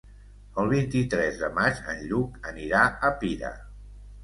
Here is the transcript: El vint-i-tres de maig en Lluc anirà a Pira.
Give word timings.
El 0.61 0.71
vint-i-tres 0.71 1.37
de 1.43 1.51
maig 1.59 1.83
en 1.95 2.03
Lluc 2.09 2.41
anirà 2.55 2.83
a 2.89 3.15
Pira. 3.23 3.55